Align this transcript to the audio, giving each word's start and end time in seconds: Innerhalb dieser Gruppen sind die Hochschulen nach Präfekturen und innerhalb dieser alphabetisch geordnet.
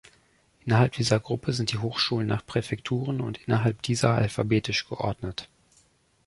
Innerhalb 0.65 0.93
dieser 0.93 1.19
Gruppen 1.19 1.53
sind 1.53 1.71
die 1.73 1.77
Hochschulen 1.77 2.25
nach 2.25 2.43
Präfekturen 2.43 3.21
und 3.21 3.37
innerhalb 3.45 3.83
dieser 3.83 4.15
alphabetisch 4.15 4.89
geordnet. 4.89 5.47